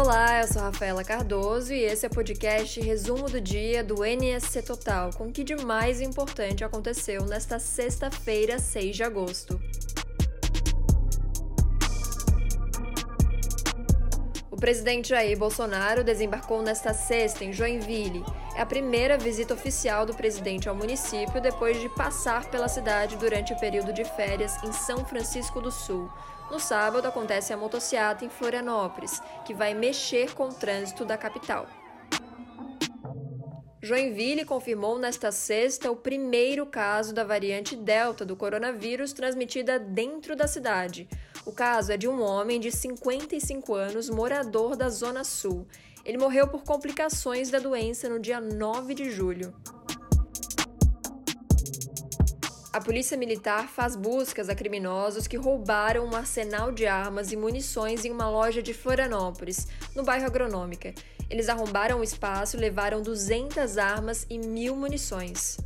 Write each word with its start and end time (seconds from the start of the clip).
Olá, 0.00 0.42
eu 0.42 0.46
sou 0.46 0.62
Rafaela 0.62 1.02
Cardoso 1.02 1.74
e 1.74 1.80
esse 1.82 2.06
é 2.06 2.08
o 2.08 2.14
podcast 2.14 2.80
Resumo 2.80 3.28
do 3.28 3.40
Dia 3.40 3.82
do 3.82 4.04
NSC 4.04 4.62
Total, 4.62 5.10
com 5.12 5.26
o 5.26 5.32
que 5.32 5.42
de 5.42 5.56
mais 5.56 6.00
importante 6.00 6.62
aconteceu 6.62 7.24
nesta 7.24 7.58
sexta-feira, 7.58 8.60
6 8.60 8.94
de 8.94 9.02
agosto. 9.02 9.60
O 14.52 14.56
presidente 14.56 15.08
Jair 15.08 15.36
Bolsonaro 15.36 16.04
desembarcou 16.04 16.62
nesta 16.62 16.94
sexta 16.94 17.44
em 17.44 17.52
Joinville. 17.52 18.24
É 18.58 18.60
a 18.60 18.66
primeira 18.66 19.16
visita 19.16 19.54
oficial 19.54 20.04
do 20.04 20.12
presidente 20.12 20.68
ao 20.68 20.74
município 20.74 21.40
depois 21.40 21.80
de 21.80 21.88
passar 21.90 22.50
pela 22.50 22.66
cidade 22.66 23.14
durante 23.16 23.52
o 23.52 23.60
período 23.60 23.92
de 23.92 24.04
férias 24.04 24.60
em 24.64 24.72
São 24.72 25.04
Francisco 25.04 25.60
do 25.60 25.70
Sul. 25.70 26.10
No 26.50 26.58
sábado 26.58 27.06
acontece 27.06 27.52
a 27.52 27.56
motociata 27.56 28.24
em 28.24 28.28
Florianópolis, 28.28 29.22
que 29.44 29.54
vai 29.54 29.74
mexer 29.74 30.34
com 30.34 30.48
o 30.48 30.52
trânsito 30.52 31.04
da 31.04 31.16
capital. 31.16 31.68
Joinville 33.80 34.44
confirmou 34.44 34.98
nesta 34.98 35.30
sexta 35.30 35.88
o 35.88 35.94
primeiro 35.94 36.66
caso 36.66 37.14
da 37.14 37.22
variante 37.22 37.76
Delta 37.76 38.24
do 38.24 38.34
coronavírus 38.34 39.12
transmitida 39.12 39.78
dentro 39.78 40.34
da 40.34 40.48
cidade. 40.48 41.08
O 41.48 41.52
caso 41.52 41.90
é 41.90 41.96
de 41.96 42.06
um 42.06 42.20
homem 42.20 42.60
de 42.60 42.70
55 42.70 43.74
anos, 43.74 44.10
morador 44.10 44.76
da 44.76 44.90
Zona 44.90 45.24
Sul. 45.24 45.66
Ele 46.04 46.18
morreu 46.18 46.46
por 46.46 46.62
complicações 46.62 47.48
da 47.48 47.58
doença 47.58 48.06
no 48.06 48.20
dia 48.20 48.38
9 48.38 48.94
de 48.94 49.10
julho. 49.10 49.54
A 52.70 52.82
polícia 52.82 53.16
militar 53.16 53.66
faz 53.66 53.96
buscas 53.96 54.50
a 54.50 54.54
criminosos 54.54 55.26
que 55.26 55.38
roubaram 55.38 56.04
um 56.04 56.14
arsenal 56.14 56.70
de 56.70 56.86
armas 56.86 57.32
e 57.32 57.36
munições 57.36 58.04
em 58.04 58.10
uma 58.10 58.28
loja 58.28 58.62
de 58.62 58.74
Florianópolis, 58.74 59.68
no 59.96 60.04
bairro 60.04 60.26
Agronômica. 60.26 60.92
Eles 61.30 61.48
arrombaram 61.48 62.00
o 62.00 62.04
espaço 62.04 62.58
e 62.58 62.60
levaram 62.60 63.00
200 63.00 63.78
armas 63.78 64.26
e 64.28 64.36
mil 64.36 64.76
munições. 64.76 65.56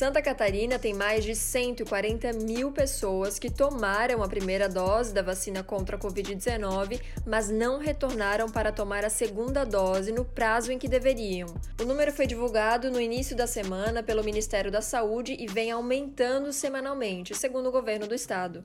Santa 0.00 0.22
Catarina 0.22 0.78
tem 0.78 0.94
mais 0.94 1.24
de 1.24 1.36
140 1.36 2.32
mil 2.32 2.72
pessoas 2.72 3.38
que 3.38 3.50
tomaram 3.50 4.22
a 4.22 4.28
primeira 4.28 4.66
dose 4.66 5.12
da 5.12 5.20
vacina 5.20 5.62
contra 5.62 5.96
a 5.96 5.98
Covid-19, 5.98 6.98
mas 7.26 7.50
não 7.50 7.78
retornaram 7.78 8.48
para 8.48 8.72
tomar 8.72 9.04
a 9.04 9.10
segunda 9.10 9.62
dose 9.62 10.10
no 10.10 10.24
prazo 10.24 10.72
em 10.72 10.78
que 10.78 10.88
deveriam. 10.88 11.54
O 11.78 11.84
número 11.84 12.14
foi 12.14 12.26
divulgado 12.26 12.90
no 12.90 12.98
início 12.98 13.36
da 13.36 13.46
semana 13.46 14.02
pelo 14.02 14.24
Ministério 14.24 14.70
da 14.70 14.80
Saúde 14.80 15.36
e 15.38 15.46
vem 15.46 15.70
aumentando 15.70 16.50
semanalmente, 16.50 17.34
segundo 17.34 17.68
o 17.68 17.70
governo 17.70 18.06
do 18.06 18.14
estado. 18.14 18.64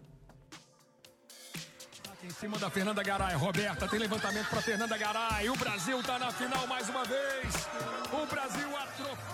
Em 2.23 2.29
cima 2.29 2.57
da 2.57 2.69
Fernanda 2.69 3.03
Garay. 3.03 3.35
Roberta 3.35 3.89
tem 3.89 3.99
levantamento 3.99 4.47
para 4.49 4.61
Fernanda 4.61 4.97
Garay. 4.97 5.49
O 5.49 5.57
Brasil 5.57 5.99
está 5.99 6.17
na 6.17 6.31
final 6.31 6.65
mais 6.65 6.87
uma 6.87 7.03
vez. 7.03 7.64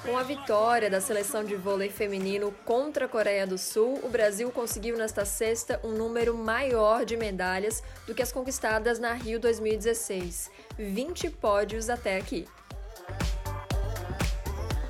Com 0.04 0.18
a 0.18 0.24
vitória 0.24 0.90
da 0.90 1.00
seleção 1.00 1.44
de 1.44 1.56
vôlei 1.56 1.88
feminino 1.88 2.52
contra 2.66 3.06
a 3.06 3.08
Coreia 3.08 3.46
do 3.46 3.56
Sul, 3.56 4.00
o 4.02 4.10
Brasil 4.10 4.52
conseguiu 4.52 4.98
nesta 4.98 5.26
sexta 5.26 5.80
um 5.84 5.92
número 5.92 6.36
maior 6.36 7.06
de 7.06 7.16
medalhas 7.16 7.84
do 8.08 8.16
que 8.16 8.22
as 8.24 8.32
conquistadas 8.32 8.98
na 8.98 9.14
Rio 9.14 9.40
2016. 9.40 10.50
20 10.76 11.30
pódios 11.30 11.88
até 11.88 12.18
aqui. 12.18 12.48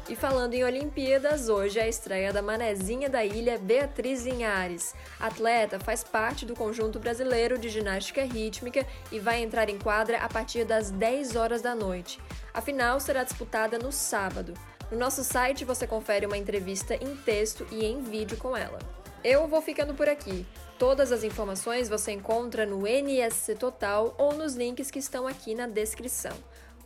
E 0.08 0.16
falando 0.16 0.54
em 0.54 0.64
Olimpíadas, 0.64 1.50
hoje 1.50 1.78
é 1.78 1.84
a 1.84 1.88
estreia 1.89 2.32
da 2.32 2.42
manezinha 2.42 3.09
da 3.09 3.23
ilha 3.23 3.58
Beatriz 3.58 4.26
Linhares. 4.26 4.95
A 5.20 5.28
atleta 5.28 5.78
faz 5.78 6.06
parte 6.06 6.45
do 6.45 6.56
conjunto 6.56 7.00
brasileiro 7.00 7.58
de 7.58 7.67
ginástica 7.67 8.23
rítmica 8.23 8.88
e 9.12 9.20
vai 9.20 9.42
entrar 9.42 9.70
em 9.70 9.77
quadra 9.77 10.20
a 10.20 10.30
partir 10.30 10.64
das 10.64 10.89
10 10.89 11.36
horas 11.36 11.61
da 11.61 11.76
noite. 11.76 12.17
A 12.54 12.61
final 12.61 12.98
será 13.02 13.26
disputada 13.26 13.77
no 13.77 13.92
sábado. 13.92 14.54
No 14.91 14.97
nosso 14.97 15.23
site 15.23 15.63
você 15.63 15.87
confere 15.87 16.25
uma 16.25 16.37
entrevista 16.37 16.95
em 16.95 17.15
texto 17.15 17.65
e 17.71 17.85
em 17.85 18.02
vídeo 18.02 18.35
com 18.37 18.57
ela. 18.57 18.77
Eu 19.23 19.47
vou 19.47 19.61
ficando 19.61 19.93
por 19.93 20.09
aqui. 20.09 20.45
Todas 20.77 21.11
as 21.13 21.23
informações 21.23 21.87
você 21.87 22.11
encontra 22.11 22.65
no 22.65 22.85
NSC 22.85 23.55
Total 23.55 24.13
ou 24.17 24.33
nos 24.33 24.55
links 24.55 24.91
que 24.91 24.99
estão 24.99 25.27
aqui 25.27 25.55
na 25.55 25.65
descrição. 25.65 26.35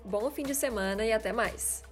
Bom 0.04 0.30
fim 0.30 0.44
de 0.44 0.54
semana 0.54 1.04
e 1.04 1.12
até 1.12 1.34
mais! 1.34 1.84